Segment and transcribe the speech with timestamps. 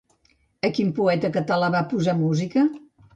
[0.69, 2.65] A quin poeta català va posar música?